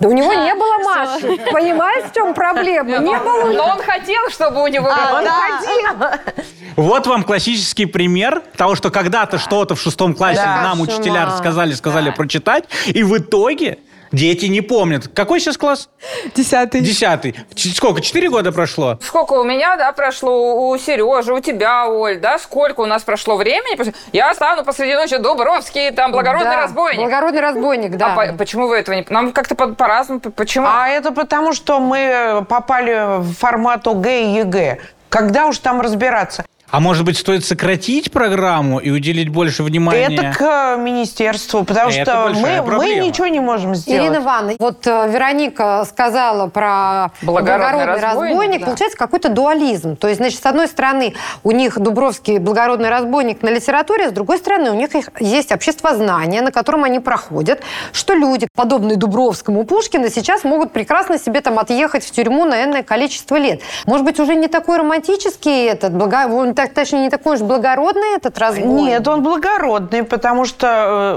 [0.00, 1.36] Да у него не было Маши.
[1.52, 2.98] Понимаешь, в чем проблема?
[2.98, 3.52] Не было.
[3.52, 5.22] Но он хотел, чтобы у него А, было.
[5.22, 6.18] да.
[6.76, 12.10] Вот вам классический пример того, что когда-то что-то в шестом классе нам учителя рассказали, сказали
[12.10, 13.80] прочитать, и в итоге
[14.12, 15.08] дети не помнят.
[15.08, 15.88] Какой сейчас класс?
[16.34, 16.80] Десятый.
[16.80, 17.34] Десятый.
[17.54, 18.00] Ч- Сколько?
[18.00, 18.98] Четыре года прошло?
[19.02, 23.36] Сколько у меня, да, прошло, у Сережи, у тебя, Оль, да, сколько у нас прошло
[23.36, 23.92] времени?
[24.12, 27.00] Я стану посреди ночи Дубровский, там, благородный Да, разбойник.
[27.00, 28.12] Благородный разбойник, да.
[28.14, 29.06] А по- почему вы этого не...
[29.08, 30.20] Нам как-то по- по-разному.
[30.20, 30.66] Почему?
[30.68, 34.78] А это потому, что мы попали в формат ОГЭ и ЕГЭ.
[35.08, 36.44] Когда уж там разбираться?
[36.70, 40.14] А может быть, стоит сократить программу и уделить больше внимания?
[40.14, 44.02] Это к э, министерству, потому Это что мы, мы ничего не можем сделать.
[44.04, 48.60] Ирина Ивановна, вот э, Вероника сказала про Благородный благородный, разбойник, разбойник.
[48.60, 48.66] да.
[48.66, 49.96] Получается какой-то дуализм.
[49.96, 54.36] То есть, значит, с одной стороны, у них Дубровский благородный разбойник на литературе, с другой
[54.36, 60.10] стороны, у них их- есть обществознание, на котором они проходят, что люди, подобные Дубровскому Пушкина,
[60.10, 63.62] сейчас могут прекрасно себе там отъехать в тюрьму на энное количество лет.
[63.86, 66.26] Может быть, уже не такой романтический этот, благо...
[66.58, 68.88] так, точнее, не такой уж благородный этот разбойник?
[68.88, 70.66] Нет, он благородный, потому что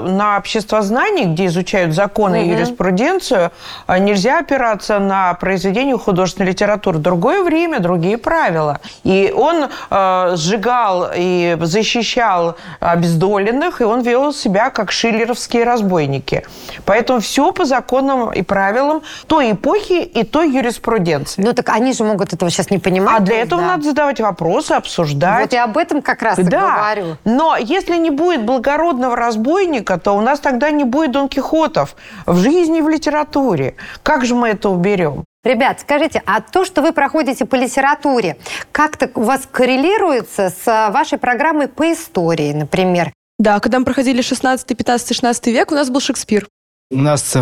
[0.06, 3.50] э, на обществознании, где изучают законы и юриспруденцию,
[3.88, 6.98] э, нельзя опираться на произведение художественной литературы.
[6.98, 8.78] Другое время, другие правила.
[9.02, 16.44] И он э, сжигал и защищал обездоленных, и он вел себя как шиллеровские разбойники.
[16.84, 21.42] Поэтому все по законам и правилам той эпохи и той юриспруденции.
[21.42, 23.16] Ну так они же могут этого сейчас не понимать.
[23.16, 23.66] А для этого да.
[23.66, 25.31] надо задавать вопросы, обсуждать.
[25.40, 27.16] Вот я об этом как раз и Да, говорю.
[27.24, 32.36] но если не будет благородного разбойника, то у нас тогда не будет Дон Кихотов в
[32.38, 33.74] жизни и в литературе.
[34.02, 35.24] Как же мы это уберем?
[35.44, 38.36] Ребят, скажите, а то, что вы проходите по литературе,
[38.70, 43.12] как-то у вас коррелируется с а, вашей программой по истории, например?
[43.40, 46.46] Да, когда мы проходили 16, 15, 16 век, у нас был Шекспир.
[46.92, 47.34] У нас,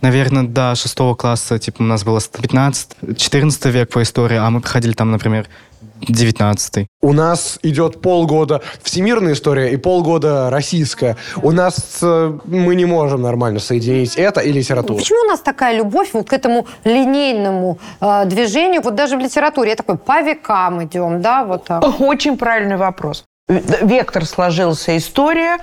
[0.00, 4.60] наверное, до шестого класса, типа, у нас было 15, 14 век по истории, а мы
[4.60, 5.46] проходили там, например,
[6.08, 11.16] 19 У нас идет полгода всемирная история и полгода российская.
[11.42, 14.98] У нас э, мы не можем нормально соединить это и литературу.
[14.98, 19.70] Почему у нас такая любовь вот к этому линейному э, движению, вот даже в литературе?
[19.70, 22.00] Я такой, по векам идем, да, вот так.
[22.00, 23.24] Очень правильный вопрос.
[23.48, 25.58] Вектор сложился история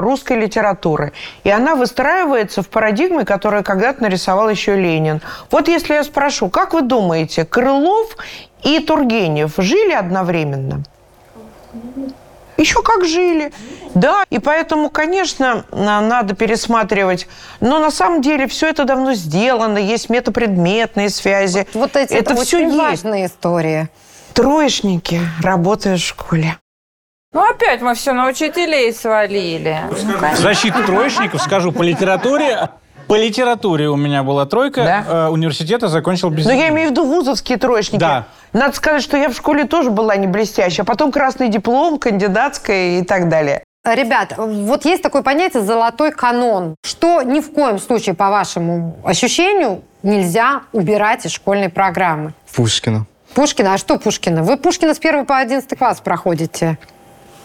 [0.00, 1.12] русской литературы.
[1.44, 5.20] И она выстраивается в парадигме, которую когда-то нарисовал еще Ленин.
[5.50, 8.16] Вот если я спрошу, как вы думаете, Крылов
[8.62, 10.82] и Тургенев жили одновременно?
[12.56, 13.52] Еще как жили.
[13.94, 17.26] Да, и поэтому, конечно, на- надо пересматривать.
[17.60, 21.66] Но на самом деле все это давно сделано, есть метапредметные связи.
[21.72, 22.78] Вот эти это это все очень есть.
[22.78, 23.88] важная история.
[24.34, 26.56] Троечники работают в школе.
[27.32, 29.78] Ну, опять мы все на учителей свалили.
[29.90, 32.70] В защиту троечников скажу, по литературе
[33.06, 35.26] По литературе у меня была тройка, Да?
[35.26, 36.44] э, университета закончил без...
[36.44, 38.00] Но я имею в виду вузовские троечники.
[38.00, 38.26] Да.
[38.52, 42.98] Надо сказать, что я в школе тоже была не блестящая, а потом красный диплом, кандидатская
[42.98, 43.62] и так далее.
[43.84, 49.82] Ребят, вот есть такое понятие «золотой канон», что ни в коем случае, по вашему ощущению,
[50.02, 52.32] нельзя убирать из школьной программы.
[52.52, 53.06] Пушкина.
[53.34, 53.74] Пушкина?
[53.74, 54.42] А что Пушкина?
[54.42, 56.76] Вы Пушкина с 1 по 11 класс проходите.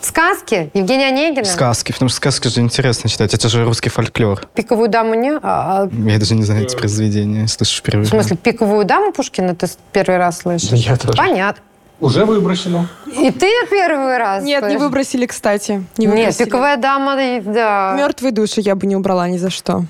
[0.05, 0.69] Сказки?
[0.75, 1.45] Евгения Онегина?
[1.45, 3.33] Сказки, потому что сказки же интересно читать.
[3.33, 4.47] Это же русский фольклор.
[4.53, 5.31] Пиковую даму не?
[5.31, 5.39] А,
[5.83, 8.05] а, Я даже не знаю эти произведения, слышу впервые.
[8.05, 10.69] в смысле, пиковую даму Пушкина ты первый раз слышишь?
[10.69, 11.17] Да я тоже.
[11.17, 11.63] Понятно.
[11.99, 12.87] Уже выбросили.
[13.07, 14.81] И ты первый раз Нет, не слышишь?
[14.81, 15.83] выбросили, кстати.
[15.97, 16.43] Не Нет, выбросили.
[16.45, 17.95] пиковая дама, да.
[17.97, 19.85] Мертвые души я бы не убрала ни за что.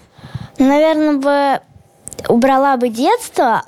[0.59, 1.61] Наверное, бы
[2.29, 3.63] убрала бы детство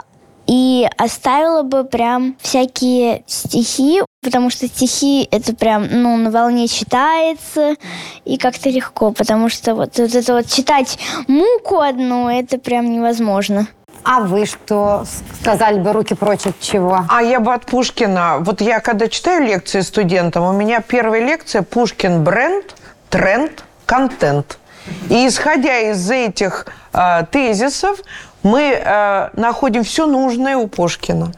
[0.46, 7.76] и оставила бы прям всякие стихи, потому что стихи это прям, ну, на волне читается
[8.26, 13.68] и как-то легко, потому что вот, вот это вот читать муку одну, это прям невозможно.
[14.04, 15.06] А вы что
[15.42, 17.06] сказали бы руки прочь от чего?
[17.10, 18.38] А я бы от Пушкина.
[18.40, 22.76] Вот я когда читаю лекции студентам, у меня первая лекция Пушкин бренд,
[23.10, 24.60] тренд, контент.
[25.10, 28.00] И исходя из этих э, тезисов,
[28.44, 31.34] мы э, находим все нужное у Пушкина.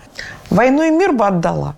[0.51, 1.75] «Войну и мир» бы отдала.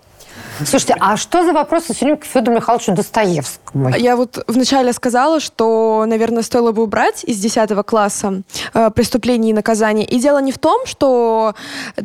[0.66, 3.90] Слушайте, а что за вопросы время к Федору Михайловичу Достоевскому?
[3.96, 8.44] Я вот вначале сказала, что, наверное, стоило бы убрать из 10 класса
[8.74, 10.06] э, преступления и наказания.
[10.06, 11.56] И дело не в том, что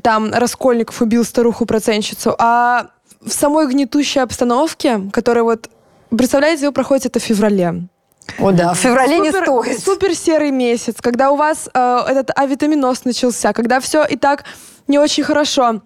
[0.03, 2.89] там Раскольников убил старуху-процентщицу, а
[3.25, 5.69] в самой гнетущей обстановке, которая вот...
[6.11, 7.89] Представляете, вы проходите это в феврале.
[8.39, 9.81] О, да, в феврале не Супер- стоит.
[9.81, 14.45] Супер серый месяц, когда у вас э, этот авитаминоз начался, когда все и так
[14.89, 15.83] не очень хорошо.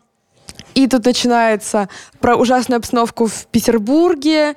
[0.74, 1.88] И тут начинается
[2.20, 4.54] про ужасную обстановку в Петербурге,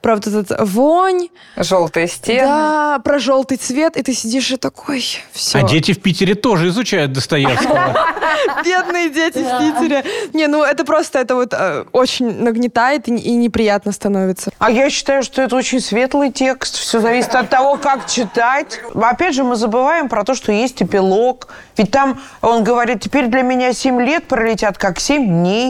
[0.00, 2.40] про вот этот вонь, Желтые стены.
[2.42, 5.58] да, про желтый цвет, и ты сидишь и такой, все.
[5.58, 7.96] А дети в Питере тоже изучают Достоевского.
[8.64, 10.04] Бедные дети в Питере.
[10.34, 14.50] Не, ну это просто, это вот э, очень нагнетает и, и неприятно становится.
[14.58, 16.76] А я считаю, что это очень светлый текст.
[16.76, 18.80] Все зависит от того, как читать.
[18.94, 21.48] Опять же, мы забываем про то, что есть эпилог.
[21.76, 25.65] Ведь там он говорит, теперь для меня 7 лет пролетят как 7 дней.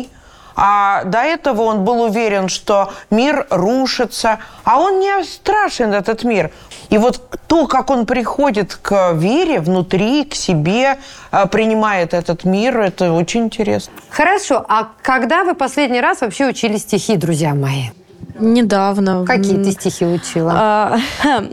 [0.56, 4.38] А до этого он был уверен, что мир рушится.
[4.64, 6.50] А он не страшен, этот мир.
[6.88, 10.98] И вот то, как он приходит к вере внутри, к себе,
[11.30, 13.92] э, принимает этот мир, это очень интересно.
[14.10, 17.90] Хорошо, а когда вы последний раз вообще учили стихи, друзья мои?
[18.38, 19.24] Недавно.
[19.26, 20.52] Какие ты стихи учила?
[20.54, 20.98] а,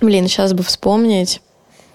[0.00, 1.42] Блин, сейчас бы вспомнить.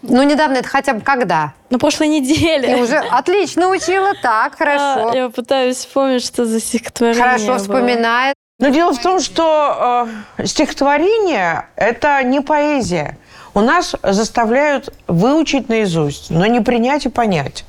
[0.09, 1.53] Ну, недавно это хотя бы когда?
[1.69, 2.75] На прошлой неделе.
[2.75, 5.09] Ты уже отлично учила, так, хорошо.
[5.09, 7.57] А, Я пытаюсь вспомнить, что за стихотворение Хорошо было.
[7.57, 8.35] вспоминает.
[8.59, 13.17] Но дело в том, что э, стихотворение– это не поэзия.
[13.53, 17.65] У нас заставляют выучить наизусть, но не принять и понять.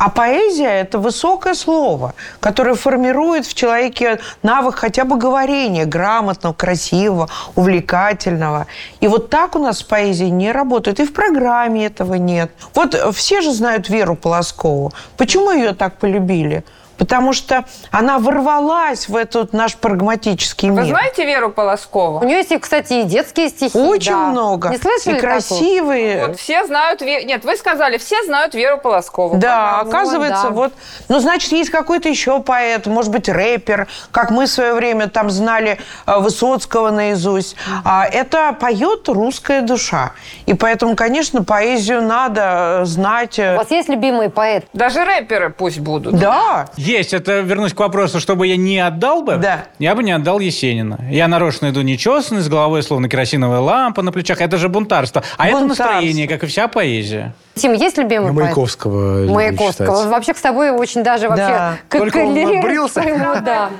[0.00, 7.28] А поэзия– это высокое слово, которое формирует в человеке навык хотя бы говорения, грамотного, красивого,
[7.56, 8.68] увлекательного.
[9.00, 11.00] И вот так у нас с поэзией не работает.
[11.00, 12.52] И в программе этого нет.
[12.74, 14.92] Вот все же знают Веру Полоскову.
[15.16, 16.62] Почему ее так полюбили?
[16.98, 20.82] Потому что она ворвалась в этот наш прагматический мир.
[20.82, 22.18] Вы знаете Веру Полоскову?
[22.18, 23.78] У нее есть, кстати, и детские стихи.
[23.78, 24.26] Очень да.
[24.26, 24.68] много.
[24.70, 25.32] Не слышали И такого?
[25.32, 26.26] красивые.
[26.26, 27.00] Вот все знают...
[27.02, 29.36] Ве- Нет, вы сказали, все знают Веру Полоскову.
[29.36, 30.50] Да, Вот, оказывается, да.
[30.50, 30.72] вот,
[31.08, 35.30] ну, значит, есть какой-то еще поэт, может быть, рэпер, как мы в свое время там
[35.30, 37.56] знали э, Высоцкого наизусть.
[37.84, 40.12] А это поет русская душа.
[40.46, 43.38] И поэтому, конечно, поэзию надо э, знать.
[43.38, 44.66] У э, вас есть любимый поэт?
[44.72, 46.18] Даже рэперы пусть будут.
[46.18, 49.64] Да, Есть, это вернусь к вопросу, чтобы я не отдал бы, Да.
[49.78, 50.98] я бы не отдал Есенина.
[51.10, 54.40] Я нарочно иду нечесанный, с головой словно керосиновая лампа на плечах.
[54.40, 55.22] Это же бунтарство.
[55.36, 55.84] А это Бунтарство.
[55.84, 57.34] настроение, как и вся поэзия.
[57.56, 58.44] Тим, есть любимый поэт?
[58.46, 60.08] Маяковского Маяковского.
[60.08, 61.46] Вообще к тобой очень даже вообще...
[61.46, 61.76] Да.
[61.90, 63.70] как Только он своему, да.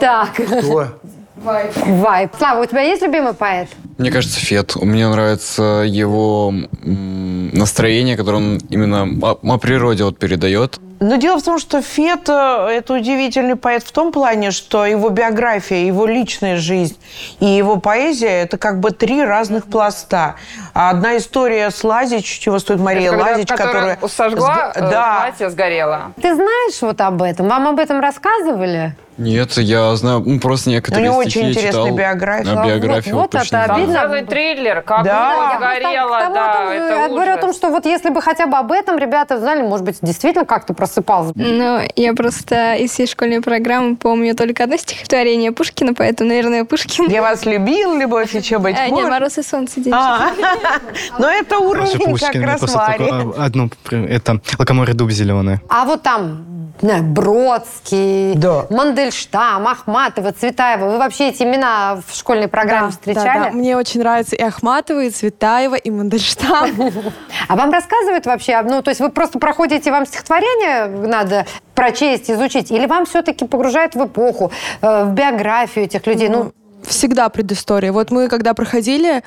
[0.00, 0.94] Так, Кто?
[1.36, 2.30] вайп.
[2.38, 3.68] Слава, у тебя есть любимый поэт?
[3.98, 4.76] Мне кажется, Фет.
[4.76, 10.78] Мне нравится его настроение, которое он именно о, о природе вот передает.
[11.00, 12.32] Но дело в том, что Фет э,–
[12.72, 16.96] это удивительный поэт в том плане, что его биография, его личная жизнь
[17.38, 20.34] и его поэзия– это как бы три разных пласта.
[20.74, 24.08] А Одна история с Лазич, чего стоит Мария Это Лазич, которая которая…
[24.08, 26.12] сожгла, сг- э, Да, платье сгорело.
[26.20, 27.46] Ты знаешь вот об этом?
[27.48, 28.96] Вам об этом рассказывали?
[29.18, 31.96] Нет, я знаю ну, просто некоторые У него стихи очень интересная читал.
[31.96, 32.60] биография.
[32.60, 33.87] А, биографию вот точно это знаю.
[33.88, 34.02] Видно?
[34.02, 35.58] Целый триллер, как Да.
[35.60, 38.56] Я тому, да, том, это я говорю о том, что вот если бы хотя бы
[38.56, 41.32] об этом ребята знали, может быть, действительно как-то просыпалось.
[41.34, 47.08] Ну, я просто из всей школьной программы помню только одно стихотворение Пушкина, поэтому, наверное, Пушкин.
[47.08, 49.10] Я вас любил, любовь еще быть А, нет, может.
[49.10, 49.92] «Мороз и солнце» день.
[49.94, 50.30] А,
[51.18, 53.06] Но это уровень как раз Вари.
[53.06, 55.60] такое, одно, это «Лакоморье дуб зеленый».
[55.68, 58.66] А вот там не знаю, Бродский, Да.
[58.70, 60.86] Мандельштам, Ахматова, Цветаева.
[60.90, 63.38] Вы вообще эти имена в школьной программе Да, встречали?
[63.38, 63.50] да, да.
[63.50, 66.70] Мне очень нравится и Ахматова, и Цветаева, и Мандельштам.
[67.48, 68.60] А вам рассказывают вообще?
[68.62, 72.70] Ну, то есть вы просто проходите, вам стихотворение надо прочесть, изучить?
[72.70, 74.50] Или вам все-таки погружают в эпоху,
[74.82, 76.28] э, в биографию этих людей?
[76.28, 76.52] Ну,
[76.84, 77.92] Всегда предыстория.
[77.92, 79.22] Вот мы когда проходили,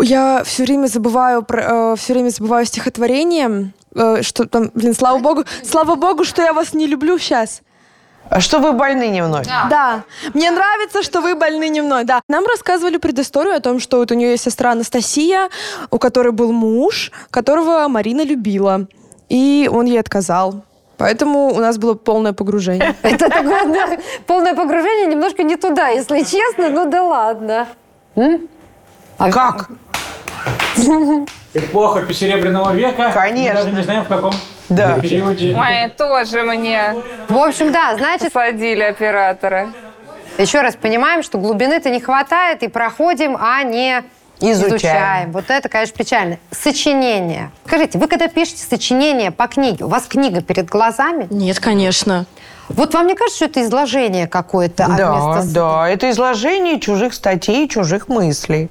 [0.00, 5.18] я все время забываю, про- э, все время забываю стихотворение, э, что там, блин, слава
[5.18, 7.62] богу, слава богу, что я вас не люблю сейчас.
[8.30, 9.42] А Что вы больны не мной?
[9.44, 10.04] Да.
[10.34, 12.04] Мне нравится, что вы больны не мной.
[12.04, 12.20] Да.
[12.28, 15.48] Нам рассказывали предысторию о том, что вот у нее есть сестра Анастасия,
[15.90, 18.86] у которой был муж, которого Марина любила.
[19.30, 20.62] И он ей отказал.
[20.98, 22.94] Поэтому у нас было полное погружение.
[23.02, 26.68] это такое да, полное погружение немножко не туда, если честно.
[26.70, 27.68] Ну да ладно.
[28.16, 28.48] М?
[29.16, 29.70] А Как?
[31.58, 33.10] Эпоха Серебряного века.
[33.12, 33.54] Конечно.
[33.54, 34.32] Мы даже не знаем, в каком
[34.68, 34.98] Да.
[34.98, 35.56] периоде.
[35.58, 36.94] Ой, тоже мне
[37.28, 39.68] В общем, да, значит, посадили оператора.
[40.38, 44.02] еще раз понимаем, что глубины-то не хватает, и проходим, а не
[44.40, 44.76] Изучаем.
[44.76, 45.32] изучаем.
[45.32, 46.38] Вот это, конечно, печально.
[46.52, 47.50] Сочинение.
[47.66, 51.26] Скажите, вы когда пишете сочинение по книге, у вас книга перед глазами?
[51.30, 52.24] Нет, конечно.
[52.68, 54.86] Вот вам не кажется, что это изложение какое-то?
[54.96, 55.88] Да, вместо да.
[55.88, 58.70] Это изложение чужих статей, чужих мыслей.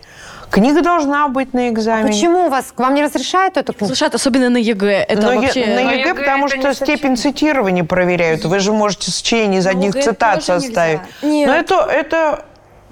[0.52, 2.08] Книга должна быть на экзамене.
[2.08, 3.94] Почему у вас, вам не разрешают эту книгу?
[3.94, 5.06] Слушай, особенно на ЕГЭ.
[5.08, 5.66] Это Но е- вообще...
[5.66, 8.46] на ЕГЭ, ЕГЭ потому что степень цитирования проверяют.
[8.46, 11.02] Вы же можете сочинение из одних ЕГЭ цитат составить.
[11.22, 11.48] Нет.
[11.48, 12.46] Но это, это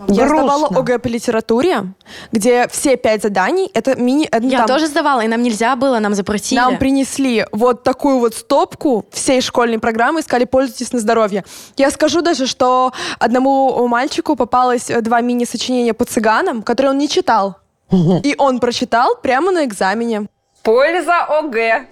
[0.07, 0.79] Я сдавала грустно.
[0.79, 1.93] ОГЭ по литературе,
[2.31, 4.27] где все пять заданий это мини...
[4.29, 6.59] это Я там тоже сдавала, и нам нельзя было, нам запретили.
[6.59, 11.45] Нам принесли вот такую вот стопку всей школьной программы и сказали, пользуйтесь на здоровье.
[11.77, 17.07] Я скажу даже, что одному мальчику попалось э, два мини-сочинения по цыганам, которые он не
[17.09, 17.57] читал.
[17.91, 20.27] И он прочитал прямо на экзамене.
[20.63, 21.85] Польза ОГЭ.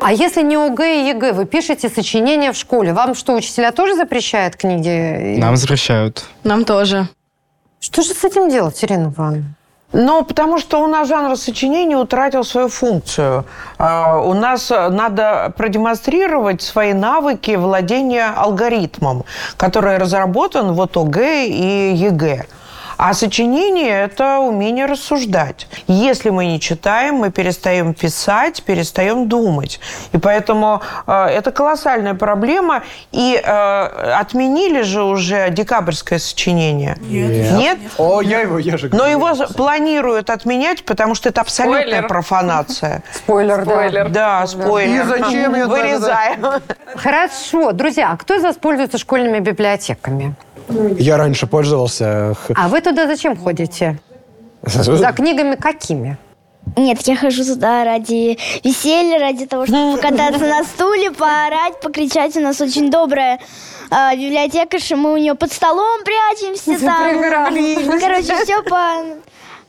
[0.00, 3.94] А если не ОГЭ и ЕГЭ, вы пишете сочинение в школе, вам что, учителя тоже
[3.96, 5.36] запрещают книги?
[5.38, 6.24] Нам запрещают.
[6.44, 7.08] Нам тоже.
[7.80, 9.44] Что же с этим делать, Ирина Ивановна?
[9.92, 13.44] Ну, потому что у нас жанр сочинения утратил свою функцию.
[13.78, 19.24] А, У нас э, надо продемонстрировать свои навыки владения алгоритмом,
[19.56, 22.44] который разработан вот ОГЭ и ЕГЭ.
[22.96, 25.68] А сочинение– это умение рассуждать.
[25.86, 29.80] Если мы не читаем, мы перестаем писать, перестаем думать.
[30.12, 32.82] И поэтому э, это колоссальная проблема.
[33.12, 36.96] И э, отменили же уже декабрьское сочинение.
[37.00, 37.78] Нет?
[37.98, 42.08] О, я его, я же Но его планируют отменять, потому что это абсолютная Спойлер.
[42.08, 43.02] профанация.
[43.12, 44.08] Спойлер, Спойлер.
[44.08, 45.02] Да, спойлер.
[45.02, 46.46] И зачем я- Вырезаем.
[46.94, 50.34] Хорошо, друзья, а кто из вас пользуется школьными библиотеками?
[50.98, 52.34] Я раньше пользовался...
[52.54, 53.98] А вы туда зачем ходите?
[54.62, 56.18] За книгами какими?
[56.76, 62.36] Нет, я хожу туда ради веселья, ради того, чтобы покататься на стуле, поорать, покричать.
[62.36, 63.38] У нас очень добрая
[63.90, 67.20] э, библиотекарша, мы у нее под столом прячемся там.
[68.00, 69.04] Короче, все по...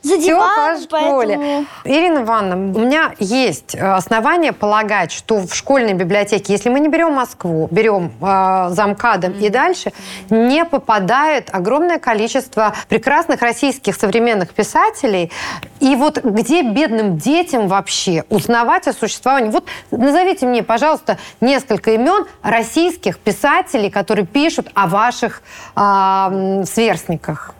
[0.02, 1.36] За диваном, по школе.
[1.36, 1.66] поэтому...
[1.84, 6.88] Ирина Ивановна, у меня есть э, основания полагать, что в школьной библиотеке, если мы не
[6.88, 9.92] берем Москву, берем э, замкадом и дальше,
[10.30, 15.32] не попадает огромное количество прекрасных российских современных писателей.
[15.80, 19.50] И вот где бедным детям вообще узнавать о существовании?
[19.50, 25.42] Вот назовите мне, пожалуйста, несколько имен российских писателей, которые пишут о ваших
[25.76, 27.54] м, сверстниках.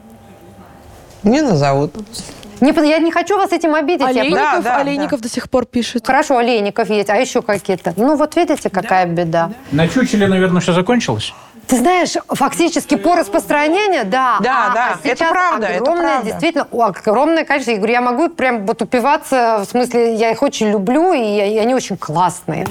[1.29, 1.93] Не назовут.
[2.61, 4.01] Не, я не хочу вас этим обидеть.
[4.01, 6.07] я Олейников, Да, да, Олейников до сих пор пишет.
[6.07, 7.95] Хорошо, Олейников есть, а еще какие-то.
[7.97, 9.51] Ну вот видите, какая беда.
[9.71, 11.33] На чучеле, наверное, все закончилось.
[11.69, 14.39] Ты знаешь, фактически по распространению, да.
[14.41, 16.31] Да, а, да, а это правда, это огромное, правда.
[16.31, 17.73] действительно, огромное количество.
[17.73, 21.59] Я говорю, я могу прям вот упиваться, в смысле, я их очень люблю, и, и
[21.59, 22.67] они очень классные.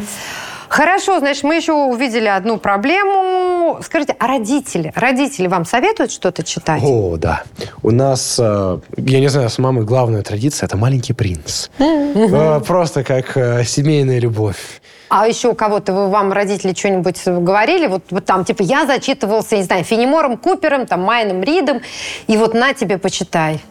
[0.69, 3.79] Хорошо, значит, мы еще увидели одну проблему.
[3.81, 4.91] Скажите, а родители?
[4.95, 6.81] Родители вам советуют что-то читать?
[6.83, 7.43] О, да.
[7.83, 11.69] У нас, э, я не знаю, с мамой главная традиция– это «Маленький принц».
[11.79, 14.81] Э, Просто как э, семейная любовь.
[15.09, 17.87] А еще у кого-то вы, вам родители что-нибудь говорили?
[17.87, 21.81] Вот, вот там, типа, я зачитывался, не знаю, Фенемором Купером, там, Майном Ридом,
[22.27, 23.61] и вот на тебе почитай.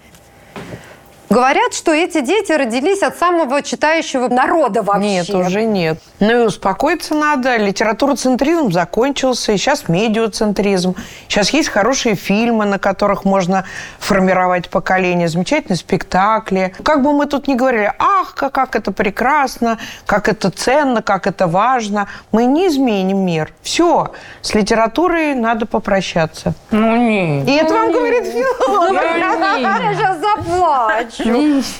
[1.28, 5.08] Говорят, что эти дети родились от самого читающего народа вообще.
[5.08, 5.98] Нет, уже нет.
[6.20, 7.56] Ну и успокоиться надо.
[7.56, 10.94] Литературоцентризм закончился, и сейчас медиацентризм.
[11.28, 13.64] Сейчас есть хорошие фильмы, на которых можно
[13.98, 16.72] формировать поколение, замечательные спектакли.
[16.84, 21.26] Как бы мы тут ни говорили, ах, как, как это прекрасно, как это ценно, как
[21.26, 23.52] это важно, мы не изменим мир.
[23.62, 24.12] Все,
[24.42, 26.54] с литературой надо попрощаться.
[26.70, 27.48] Ну, нет.
[27.48, 28.92] И это вам говорит филолог.
[28.92, 31.15] Я сейчас заплачу.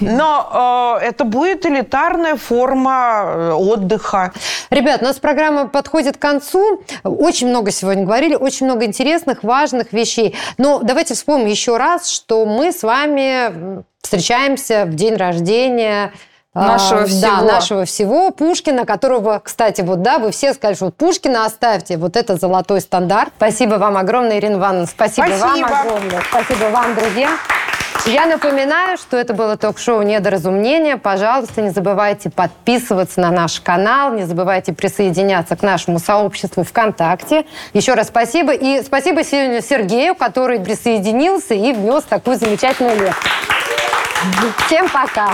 [0.00, 4.32] Но э, это будет элитарная форма э, отдыха.
[4.70, 6.82] Ребят, у нас программа подходит к концу.
[7.04, 10.34] Очень много сегодня говорили, очень много интересных, важных вещей.
[10.58, 16.12] Но давайте вспомним еще раз, что мы с вами встречаемся в день рождения
[16.54, 17.42] а, Нашего Да, всего.
[17.42, 18.30] нашего всего.
[18.30, 22.80] Пушкина, которого, кстати, вот да, вы все сказали, что вот Пушкина оставьте, вот это золотой
[22.80, 23.30] стандарт.
[23.36, 24.86] Спасибо вам огромное, Ирина Ивановна.
[24.86, 25.66] Спасибо, Спасибо.
[25.68, 26.22] вам огромное.
[26.30, 27.30] Спасибо вам, друзья.
[28.06, 30.96] Я напоминаю, что это было ток-шоу «Недоразумение».
[30.96, 37.46] Пожалуйста, не забывайте подписываться на наш канал, не забывайте присоединяться к нашему сообществу ВКонтакте.
[37.72, 38.52] Еще раз спасибо.
[38.52, 43.32] И спасибо сегодня Сергею, который присоединился и внес такую замечательную лекцию.
[44.66, 45.30] Всем пока.